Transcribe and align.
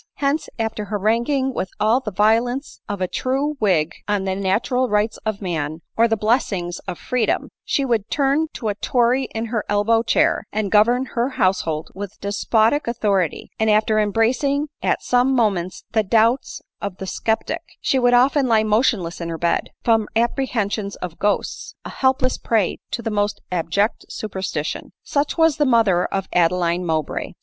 Hence, 0.15 0.49
after 0.57 0.85
haranguing 0.85 1.53
with 1.53 1.69
all 1.79 1.99
the 1.99 2.09
violence 2.09 2.81
of 2.89 3.01
a 3.01 3.07
true 3.07 3.53
whig 3.59 3.91
on 4.07 4.23
the 4.23 4.35
natural 4.35 4.89
rights 4.89 5.17
of 5.27 5.43
man, 5.43 5.81
or 5.95 6.07
the 6.07 6.17
blessings 6.17 6.79
of 6.87 6.97
freedom, 6.97 7.49
she 7.63 7.85
would" 7.85 8.09
turn 8.09 8.47
to 8.55 8.69
a 8.69 8.73
tory 8.73 9.25
in 9.35 9.45
her 9.53 9.63
elbow 9.69 10.01
chair," 10.01 10.41
and 10.51 10.71
govern 10.71 11.05
her 11.13 11.29
household 11.37 11.91
with 11.93 12.19
despotic 12.19 12.87
authority; 12.87 13.51
and 13.59 13.69
after 13.69 13.99
embracing 13.99 14.69
at 14.81 15.03
some 15.03 15.35
moments 15.35 15.83
the 15.91 16.01
doubts 16.01 16.63
of 16.81 16.97
the 16.97 17.05
scep 17.05 17.45
tic, 17.45 17.61
she 17.79 17.99
would 17.99 18.15
often 18.15 18.47
lie 18.47 18.63
motionless 18.63 19.21
in 19.21 19.29
her 19.29 19.37
bed, 19.37 19.69
from 19.83 20.07
ap 20.15 20.31
6 20.31 20.31
ADELINE 20.31 20.31
MOWBRAY. 20.31 20.35
prehensions 20.35 20.95
of 20.95 21.19
ghosts, 21.19 21.75
a 21.85 21.89
helpless 21.91 22.39
prey 22.39 22.79
to 22.89 23.03
the 23.03 23.11
most 23.11 23.39
abject 23.51 24.07
superstition. 24.09 24.93
Such 25.03 25.37
was 25.37 25.57
the 25.57 25.65
mother 25.67 26.05
of 26.05 26.27
Apeeine 26.31 26.85
Mowbray 26.85 27.33